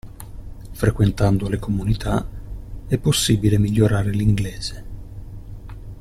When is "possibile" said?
2.97-3.59